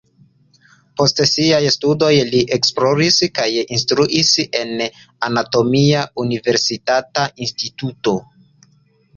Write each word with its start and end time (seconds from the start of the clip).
Post 0.99 1.19
siaj 1.31 1.59
studoj 1.75 2.09
li 2.29 2.39
esploris 2.57 3.19
kaj 3.41 3.47
instruis 3.77 4.31
en 4.63 4.73
anatomia 5.29 6.03
universitata 6.25 7.29
instituto. 7.47 8.17